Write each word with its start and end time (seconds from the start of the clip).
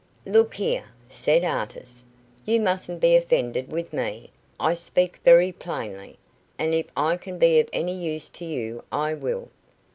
"Look 0.25 0.55
here," 0.55 0.85
said 1.07 1.43
Artis; 1.43 2.03
"you 2.43 2.59
mustn't 2.59 2.99
be 2.99 3.15
offended 3.15 3.71
with 3.71 3.93
me. 3.93 4.31
I 4.59 4.73
speak 4.73 5.17
very 5.23 5.51
plainly, 5.51 6.17
and 6.57 6.73
if 6.73 6.87
I 6.97 7.17
can 7.17 7.37
be 7.37 7.59
of 7.59 7.69
any 7.71 7.93
use 7.93 8.27
to 8.29 8.43
you, 8.45 8.83
I 8.91 9.13
will." 9.13 9.49